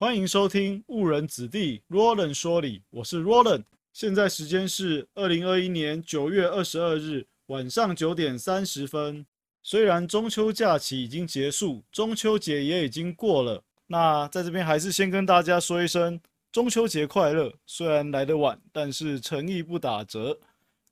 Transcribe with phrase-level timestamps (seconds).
[0.00, 3.64] 欢迎收听误人子弟 Roland 说理，我是 Roland。
[3.92, 9.26] 现在时间是二零二一年九月二十二日晚上九点三十分。
[9.60, 16.20] 虽然中秋假期已经结束，中秋节也已经过了，那在这边还是先跟大家说一声
[16.52, 17.52] 中秋节快乐。
[17.66, 20.38] 虽然来得晚，但是诚意不打折。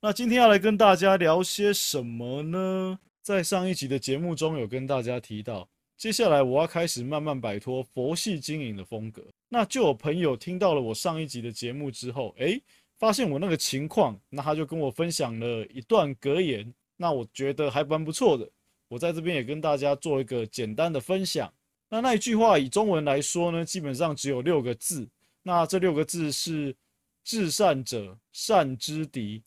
[0.01, 2.99] 那今天要来跟大家聊些什么呢？
[3.21, 5.69] 在上一集的节目中有跟大家提到。
[5.97, 9.23] 接下来我要开始慢慢摆脱佛系经营的风格。
[9.49, 12.61] 那就有朋友听到了我上一集的节目之后，诶，
[12.99, 18.47] 发现我那个情况，那他就跟我分享了一段格言，那我觉得还蛮不错的。
[18.87, 21.51] 我在这边也跟大家做一个简单的分享。
[21.89, 25.07] 那那一句话以中文来说呢，基本上只有六个字。
[25.41, 26.75] 那这六个字是
[27.23, 29.41] “至善者善之敌”。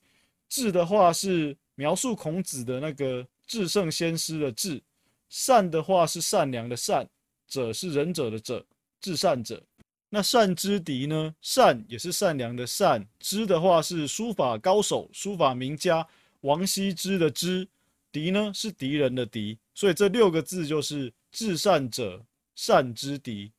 [0.48, 4.83] 至的话是描述孔子的那个至圣先师的至。
[5.30, 7.09] 善的话是善良的善，
[7.48, 8.66] 者是仁者的者，
[9.01, 9.62] 至善者。
[10.11, 11.33] 那善之敌呢？
[11.41, 16.05] 善也是善良的善，之的话是书法高手、书法名家
[16.41, 17.69] 王羲之的之，
[18.11, 19.56] 敌呢是敌人的敌。
[19.73, 22.20] 所以这六个字就是至善者
[22.56, 23.53] 善之敌。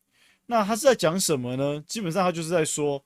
[0.45, 1.81] 那他是在讲什么呢？
[1.87, 3.01] 基本上他就是在说，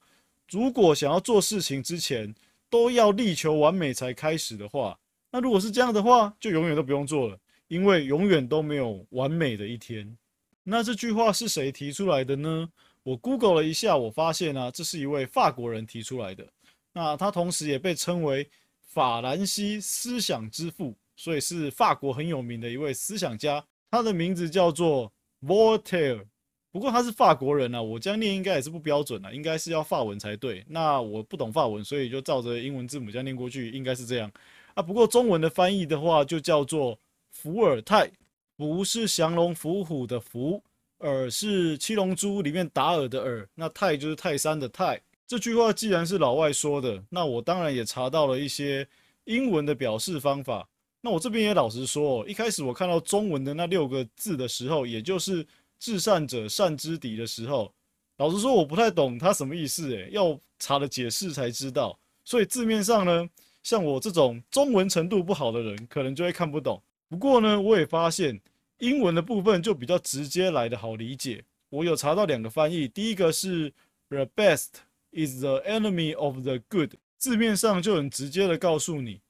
[0.50, 2.34] 如果想要做事情之前
[2.68, 4.98] 都要力求完美才开始的话，
[5.30, 7.38] 那如果是这样的话，就永远都不用做了。
[7.68, 10.18] 因为永远都没有完美的一天。
[10.64, 12.70] 那这句话是谁提出来的呢？
[13.04, 16.48] 我 Google 了一下，我发现啊，这是一位法国人提出来的。
[16.92, 18.50] 那他同时也被称为
[18.82, 23.64] 法兰西思想之父，所以是法国很有名的一位思想家。
[23.92, 25.12] 他的名字叫做
[25.44, 26.26] Voltaire。
[26.72, 30.66] 不过他是法国人啊，我这样念应该也是不标准啊，应该是要法文才对。
[30.68, 34.32] 那我不懂法文，所以就照着英文字母这样念过去，应该是这样
[34.74, 34.82] 啊。
[34.82, 36.98] 不过中文的翻译的话，就叫做。
[37.36, 38.10] 伏尔泰，
[38.56, 40.64] 不是降龙伏虎的伏，
[41.00, 45.00] 尔是七龙珠里面达尔的尔，那泰就是泰山的泰。
[45.28, 48.88] 这句话既然是老外说的，那我当然也查到了一些
[49.26, 50.68] 英文的表示方法。
[51.02, 55.46] 那我这边也老实说，一开始我看到中文的那六个字的时候，也就是
[55.78, 57.72] 至善者善之敌的时候，
[58.18, 62.00] 老实说我不太懂它什么意思，诶，要查了解释才知道。
[62.24, 63.30] 所以字面上呢，
[63.62, 66.82] 像我这种中文程度不好的人，可能就会看不懂。
[67.08, 68.40] 不过呢，我也发现
[68.80, 71.44] 英文的部分就比较直接来的好理解。
[71.70, 73.72] 我有查到两个翻译，第一个是
[74.10, 74.70] “the best
[75.12, 79.22] is the enemy of the good”，字面上就很直接的告诉你，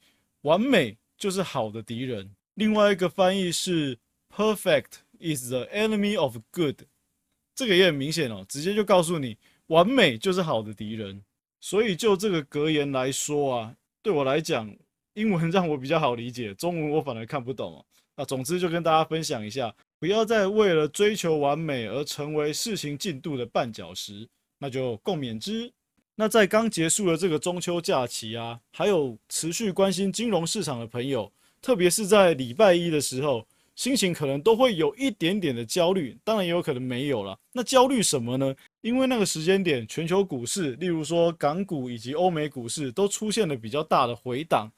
[0.41, 2.29] 完美就是好的敌人。
[2.53, 3.97] 另外一个翻译是
[4.33, 6.81] “perfect is the enemy of good”，
[7.53, 9.37] 这个也很明显哦，直接就告诉你，
[9.67, 11.21] 完美就是好的敌人。
[11.59, 14.75] 所以就这个格言来说啊，对我来讲。
[15.15, 17.83] 英文让我比较好理解，中文我反而看不懂。
[18.17, 24.27] 那总之就跟大家分享一下，不要再为了追求完美而成为事情进度的绊脚石，
[24.59, 25.71] 那就共勉之。
[26.15, 33.45] 那在刚结束的这个中秋假期啊，还有持续关心金融市场的朋友，特别是在礼拜一的时候，
[33.75, 37.37] 心情可能都会有一点点的焦虑，当然也有可能没有了。
[37.53, 38.55] 那焦虑什么呢？
[38.81, 44.71] 因为那个时间点，全球股市，例如说港股以及欧美股市，都出现了比较大的回档。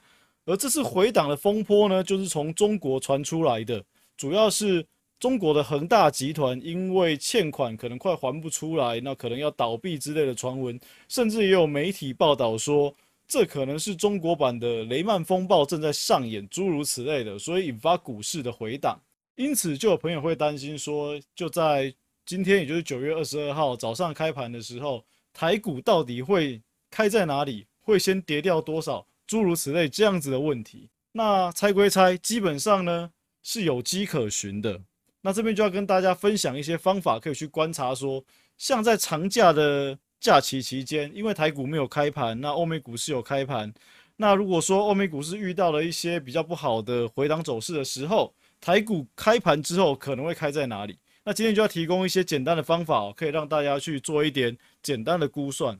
[0.48, 3.84] 而这次回档的风波呢，就是从中国传出来的，
[4.16, 4.84] 主要是
[5.20, 12.96] 中国的恒大集团因为欠款可能快还不出来，那可能要倒闭之类的传闻，甚至也有媒体报道说，
[13.28, 18.98] 这可能是中国版的雷曼风暴正在上演，诸如此类的，所以引发股市的回档。
[19.36, 21.94] 因此，就有朋友会担心说，就在
[22.26, 25.04] 今天，也就是九月二十二号早上开盘的时候，
[25.34, 27.68] 台股到底会开在哪里？
[27.82, 29.06] 会先跌掉多少？
[29.28, 33.12] 诸如此类这样子的问题，那猜归猜，基本上呢
[33.44, 34.82] 是有迹可循的。
[35.22, 38.24] 那这边就要跟大家分享一些方法，可以去观察说，
[38.58, 43.74] 像在长假的假期期间，因为台股没有开盘，那欧美股市有开盘。
[44.16, 50.98] 那如果说欧美股市遇到了一些比较不好的回档走势的时候，台股开盘之后可能会开在哪里？
[51.24, 55.78] 那今天就要提供一些简单的方法，可以让大家去做一点简单的估算。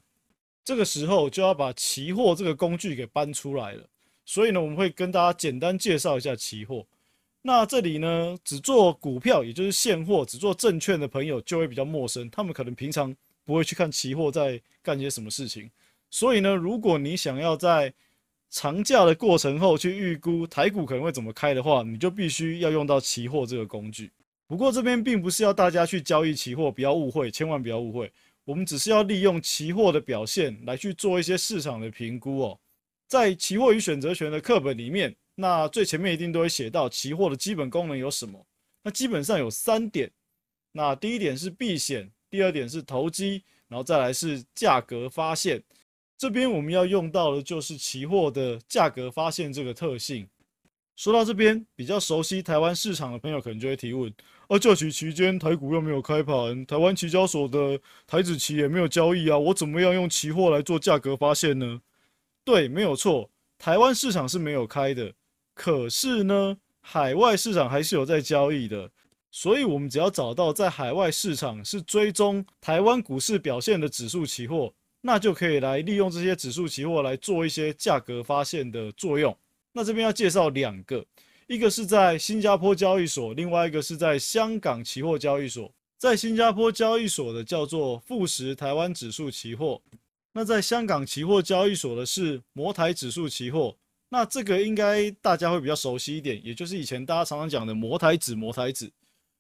[0.68, 3.88] 这个时候就要把期货这个工具给搬出来了，
[4.26, 6.86] 所以呢，我们会跟大家简单介绍一下期货。
[7.42, 13.16] 那这里呢，只做股票，也就是现货，只做证券的朋友就会比较陌生，他们可能平常
[13.46, 15.72] 不会去看期货在干些什么事情。
[16.10, 17.94] 所以呢，如果你想要在
[18.50, 24.12] 长假的过程后去预估台股可能会怎么开的话，你就必须要用到期货这个工具。
[24.46, 28.12] 不过这边并不是要大家去交易期货，不要误会，千万不要误会。
[28.48, 32.58] 我们只是要利用期货的表现来去做一些市场的评估哦。
[33.06, 38.42] 在期货与选择权的课本里面，那最前面一定都会写到期货的基本功能有什么。
[38.82, 40.10] 那基本上有三点。
[40.72, 45.62] 那第一点是避险，第二点是投机，然后再来是价格发现。
[46.18, 50.26] 这边我们要用到的就是期货的价格发现这个特性。
[50.96, 54.12] 说到这边，比较熟悉台湾市场的朋友可能就会提问：
[54.50, 61.82] 而假期期间台股又没有开盘，台湾期交所的台指期也没有交易啊，我怎么样用期货来做价格发现呢？
[62.46, 65.14] 对，没有错，台湾市场是没有开的，
[65.54, 68.90] 可是呢，海外市场还是有在交易的。
[69.30, 79.38] 所以，我们只要找到在海外市场是追踪台湾股市表现的指数期货，那就可以来利用这些指数期货来做一些价格发现的作用。
[79.74, 81.06] 那这边要介绍两个，
[81.48, 85.72] 一个是在新加坡交易所，另外一个是在香港期货交易所。
[85.98, 89.82] 在新加坡交易所的叫做富时台湾指数期货，
[90.34, 93.78] 那在香港期货交易所的是摩台指数期货。
[94.10, 98.92] 那这个应该大家会比较熟悉一点，也就是以前大家常常讲的摩台指、摩台指。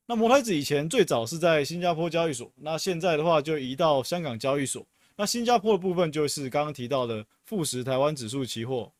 [0.05, 4.85] 那摩台指以前最早是在新加坡交易所，那现在的话就移到香港交易所。
[5.17, 8.93] 那新加坡的部分就是刚刚提到的富时台湾指数期货。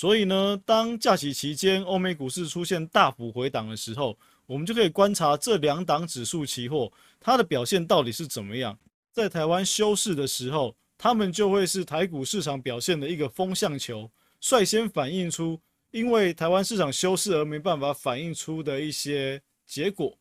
[0.00, 4.16] 所以呢，当假期期间欧美股市出现大幅回档的时候，
[4.46, 8.78] 我们就可以观察这两档指数期货它的表现到底是怎么样。
[9.10, 14.08] 在台湾休市的时候，它们就会是台股市场表现的一个风向球，
[14.40, 15.60] 率先反映出
[15.90, 20.16] 因为台湾市场休市而没办法反映出的一些结果。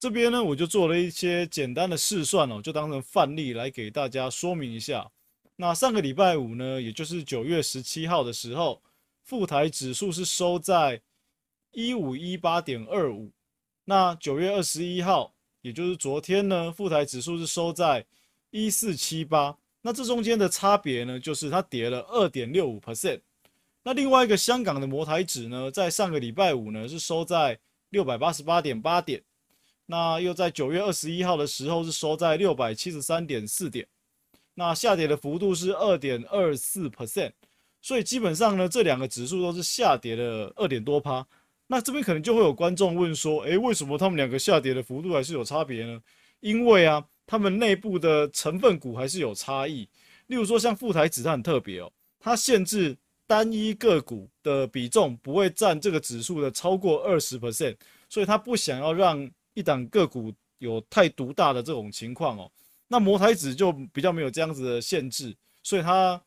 [0.00, 5.06] 这边呢，我就做了一些简单的试算哦，就当成范例来给大家说明一下。
[5.56, 8.80] 那上个礼拜五呢，也就是九月十七号的时候，
[9.24, 11.00] 富台指数是收在
[11.72, 13.32] 一五一八点二五。
[13.86, 18.04] 那九月二十一号，也就是昨天呢，富台指数是收在
[18.50, 19.56] 一四七八。
[19.80, 23.20] 那这中间的差别呢，就是它跌了二点六五 percent。
[23.82, 27.58] 那另外一个香港的摩台指呢，在上个礼拜五呢，是收在
[27.90, 29.22] 六百八十八点八点。
[29.86, 33.86] 那又在九月二十一号的时候是收在六百七十三点四点，
[34.54, 37.32] 那下跌的幅度是二点二四 percent，
[37.84, 41.22] 所以基本上呢，这两个指数都是下跌了二点多趴。
[41.66, 46.00] 那这边可能就会有观众问说，诶，为什么他们两个下跌的幅度还是有差别呢？
[46.40, 49.86] 因为啊，他们内部的成分股还是有差异。
[50.28, 52.96] 例如说像富台指，它很特别哦，它限制
[53.26, 57.76] 单一个股的比重不会占这个指数的超过二十 percent，
[58.08, 62.50] 所以它不想要让一档个股有太独大的这种情况哦，
[62.88, 66.18] 那摩台指就比较没有这样子的限制，所以它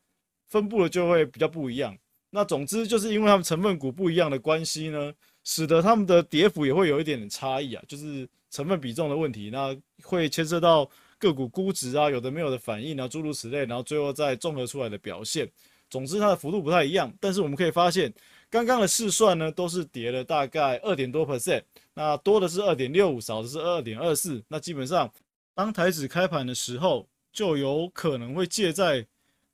[0.47, 1.97] 分布的就会比较不一样。
[2.29, 5.13] 那总之就是因为它们成分股不一样的关系呢，
[5.43, 15.49] 使得它们的跌幅也会有一点点差异啊，就是成分比重的问题，那会牵涉到个股估值啊，有的没有的反应啊，诸如此类，然后最后再综合出来的表现。
[15.89, 18.13] 总之它的幅度不太一样，但是我们可以发现。
[18.49, 21.61] 刚刚的试算呢，都是跌了大概二点多 percent，
[21.93, 24.41] 那多的是二点六五，少的是二点二四。
[24.47, 25.11] 那基本上，
[25.53, 29.05] 当台指开盘的时候，就有可能会借在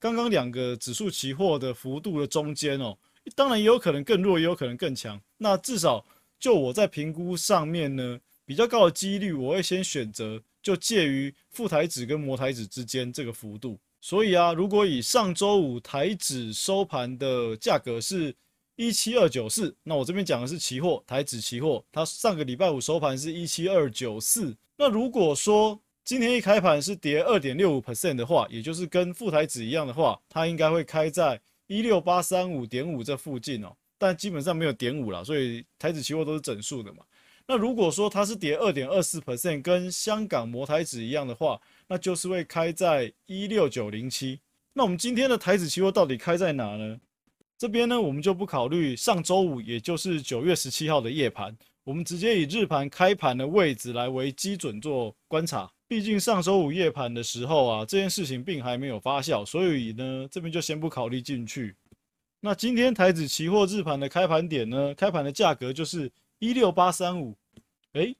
[0.03, 2.93] 刚刚两个指数期货的幅度的中间哦。
[3.35, 5.17] 当然也有可能更弱，也有可能更强。
[5.37, 6.05] 那至少
[6.37, 13.79] 就我在评估上面呢，比较高的几率，我会先选择就介于副台指跟模台指之间这个幅度。
[14.01, 18.35] 所以啊，如果以上周五台指收盘的价格是。
[18.75, 24.57] 一七二九四，那我这边讲的是期货，台指期货，它上个礼拜五收盘是一七二九四。
[24.75, 33.73] 那如果说今天一开盘是跌二点六五 percent 的话，也就是跟副台指一样的话，它应该会开在一六八三五点五这附近哦。
[33.97, 37.05] 但基本上没有点五了，所以台指期货都是整数的嘛。
[37.47, 41.57] 那如果说它是跌二点二四 percent，跟香港摩台指一样的话，
[41.87, 44.41] 那就是会开在一六九零七。
[44.73, 46.99] 那我们今天的台指期货到底开在哪呢？
[47.57, 51.55] 这边呢，我们就不考虑上周五，也就是九月十七号的夜盘，
[51.85, 55.71] 我们直接以日盘开盘的位置来为基准做观察。
[55.93, 61.75] 毕竟上周五夜盘的时候啊，这件事情并还没有发酵，所以呢，这边就先不考虑进去。
[62.39, 67.37] 那今天台子期货日盘的开盘点呢，开盘的价格就是一六八三五。
[67.91, 68.11] 哎，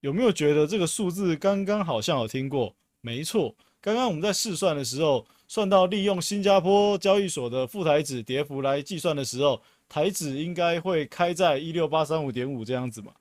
[0.00, 2.76] 有没有觉得这个数字刚刚好像有听过？
[3.00, 5.26] 没错，刚刚我们在试算的时候。
[5.48, 13.12] 算到利用新加坡交易所的副台指跌幅来计算的时候，台指应该会开在一六八三五点五这样子嘛？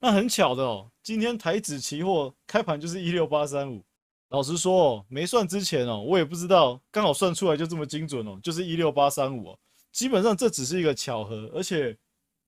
[0.00, 3.84] 那很巧的哦，今天台指期货开盘就是一六八三五。
[4.30, 9.58] 老实说哦，没算之前哦，我也不知道，刚好算出来就这么精准哦，就是一六八三五哦。
[9.92, 11.96] 基本上这只是一个巧合，而且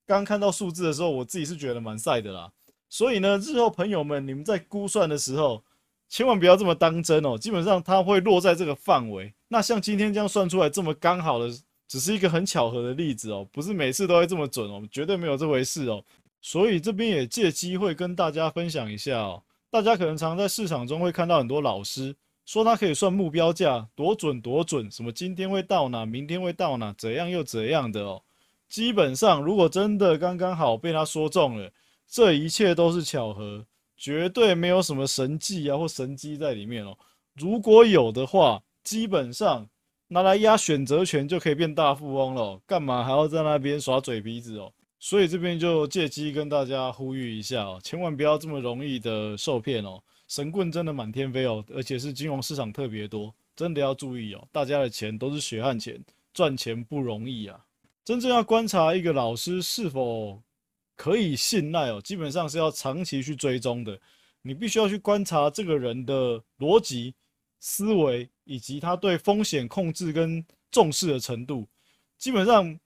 [0.06, 2.50] 刚看到数字的时候，我自己是觉得蛮晒的啦。
[2.88, 5.62] 所以呢，日后朋友们你们在估算的时候。
[6.08, 9.32] 千万不要这么当真哦，基本上它会落在这个范围。
[9.48, 11.48] 那像今天这样算出来这么刚好的，
[11.88, 16.04] 只是一个很巧合的例子哦，不是每次都会这么准哦，绝对没有这回事哦。
[16.42, 28.20] 所以这边也借机会跟大家分享一下哦，大家可能常在市场中会看到很多老师说他可以算目标价多准多准，什么今天会到哪，明天会到哪，怎样又怎样的哦。
[28.68, 31.70] 基本上，如果真的刚刚好被他说中了，
[32.08, 33.64] 这一切都是巧合，
[33.96, 36.98] 绝对没有什么神迹啊或神机在里面哦。
[37.34, 39.68] 如果有的话，基本上
[40.08, 44.72] 拿来压选择权就可以变大富翁了，干嘛还要在那边耍嘴皮子哦？
[45.04, 50.00] 所以这边就借机跟大家呼吁一下哦，千万不要这么容易的受骗哦。
[50.28, 54.46] 神棍真的满天飞哦，而且是金融市场特别多，真的要注意哦。
[54.52, 56.00] 大家的钱都是血汗钱，
[56.32, 57.58] 赚钱不容易啊。
[58.04, 60.40] 真正要观察一个老师是否
[60.94, 63.98] 可以信赖哦，基本上是要长期去追踪的。
[64.42, 67.12] 你必须要去观察这个人的逻辑
[67.58, 71.66] 思维，以及他对风险控制跟重视的程度，
[72.16, 72.78] 基本上。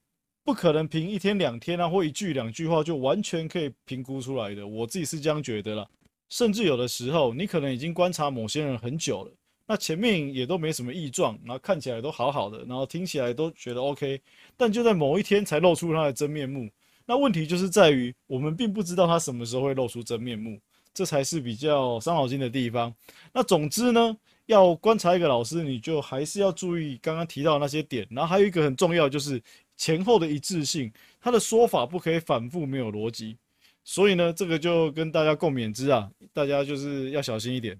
[0.47, 4.65] 不可能凭一天两天啊，或一句两句话就完全可以评估出来的。
[4.65, 5.85] 我自己是这样觉得啦。
[6.29, 9.33] 甚至有的时候，你可能已经观察某些人很久了，
[9.67, 14.21] 那前面也都没什么异状，然后看起来都好好的，然后听起来都觉得 OK，
[14.57, 16.71] 但就在某一天才露出他的真面目。
[17.07, 20.61] 那问题就是在于，我们并不知道他什么时候会露出真面目，
[20.95, 22.95] 这才是比较伤脑筋的地方。
[23.33, 28.07] 那总之呢，要观察一个老师，你就还是要注意刚刚提到那些点。
[28.13, 29.43] 然后还有一个很重要就是。
[29.77, 33.37] 前后的一致性，他的说法不可以反复，没有逻辑。
[33.85, 37.79] 所以呢，这个就跟大家共勉之啊，大家就是要小心一点。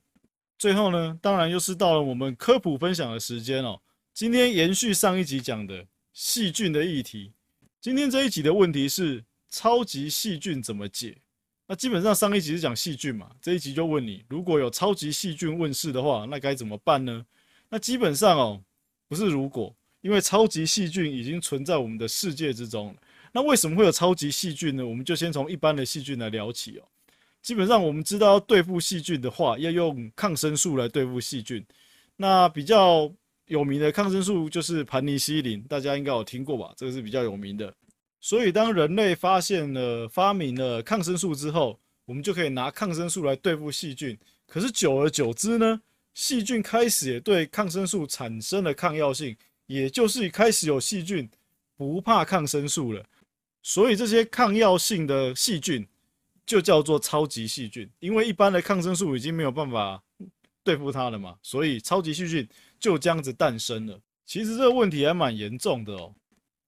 [0.59, 3.81] 最后呢，当然又是到了我们科普分享的时间哦。
[4.15, 7.33] 今天延续上一集讲的细菌的议题，
[7.81, 11.17] 今天这一集的问题是超级细菌怎么解？
[11.67, 17.27] 那基本上上一集是讲细菌嘛，这一集就问你，如果有超级细菌问世的话，那该怎么办呢？
[17.69, 18.63] 那基本上哦，
[19.09, 19.75] 不是如果。
[20.07, 22.95] 因为超级细菌已经存在我们的世界之中，
[23.33, 24.87] 那为什么会有超级细菌呢？
[24.87, 26.83] 我们就先从一般的细菌来聊起哦。
[27.43, 31.67] 基本上我们知道要对付细菌的话，要用抗生素来对付细菌。
[32.17, 33.13] 那比较
[33.47, 36.73] 有名的抗生素就是盘尼西林，大家应该有听过吧？
[36.77, 37.75] 这个是比较有名的。
[38.21, 44.17] 所以当人类发现了、发明了抗生素之后，我们就可以拿抗生素来对付细菌。
[44.47, 45.81] 可是久而久之呢，
[46.15, 49.37] 细菌开始也对抗生素产生了抗药性。
[49.67, 51.29] 也就是开始有细菌
[51.77, 53.05] 不怕抗生素了，
[53.63, 55.87] 所以这些抗药性的细菌
[56.45, 60.03] 就叫做超级细菌，因为一般的抗生素已经没有办法
[60.63, 64.01] 对付它了嘛，所以超级细菌就这样子诞生了。
[64.25, 66.15] 其实这个问题还蛮严重的哦。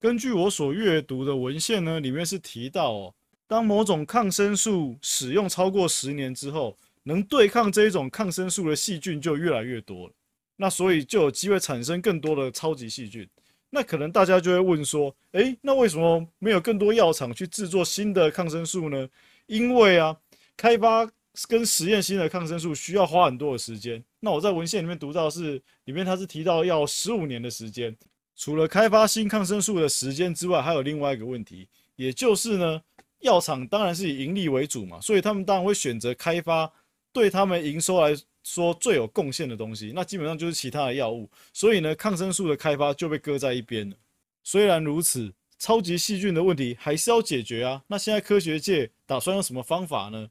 [0.01, 3.15] 根据我所阅读的文献呢，里面是提到哦，
[3.47, 10.15] 当某种抗生素使用超过十年之后，能对抗这一种抗生素的细菌就越来越多了。
[10.61, 13.27] 那所以就有机会产生更多的超级细菌。
[13.71, 19.09] 那可能大家就会问说：，诶，那为什么没有更多药厂去制作新的抗生素呢？
[19.47, 20.17] 因为啊，
[20.57, 21.09] 开发
[21.47, 24.03] 跟实验新的抗生素需要花很多的时间。
[24.21, 27.97] 那我在文献里面读到是，里面它是提到要十五年的时间。
[28.35, 32.81] 除了开发新抗生素的时间之外，还有另外一个问题，也就是呢，
[33.21, 36.73] 药厂当然是以盈利为主嘛，所以他们当然会选择开发
[37.13, 38.17] 对他们营收来。
[38.43, 43.97] 说最有贡献的东西，那基本上就是其他的药物，所以呢，抗生素的开发就被搁在一边了。
[44.43, 47.83] 虽然如此，超级细菌的问题还是要解决啊。
[47.87, 50.29] 那现在科学界打算用什么方法呢？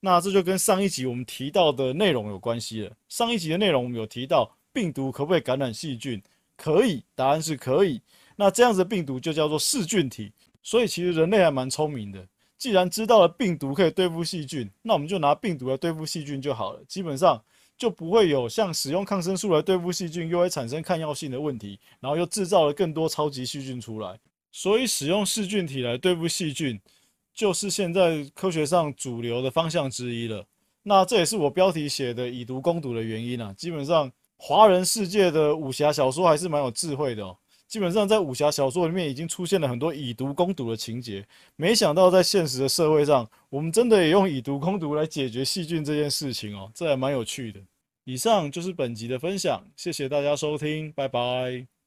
[0.00, 2.96] 那这就跟上一集我们提到的内容有关系了。
[3.08, 6.20] 上一集的内容我们有提到病毒可不可以感染细菌？
[6.56, 8.00] 可以，答案是可以。
[8.36, 10.32] 那这样子的病毒就叫做噬菌体。
[10.62, 12.26] 所以其实人类还蛮聪明的，
[12.60, 16.80] 既然知道了病毒可以对付细菌，那我们就拿病毒来对付细菌就好了。
[16.86, 17.42] 基本上。
[17.80, 24.20] 就不会有像使用抗生素来对付细菌，又会产生抗药性的问题，然后又制造了更多超级细菌出来。
[24.52, 26.78] 所以使用噬菌体来对付细菌，
[27.32, 30.44] 就是现在科学上主流的方向之一了。
[30.82, 33.50] 那这也是我标题写的以毒攻毒的原因啊。
[33.54, 37.34] 基本上，华人世界的武侠小说还是蛮有智慧的哦。
[37.70, 41.24] 基本上在武侠小说里面已经出现了很多以毒攻毒的情节，
[41.54, 47.60] 没想到在现实的社会上，我们真的也用以毒攻毒来解决细菌这件事情哦，这还蛮有趣的。
[48.02, 51.79] 以上就是本集的分享，谢谢大家收听，拜拜。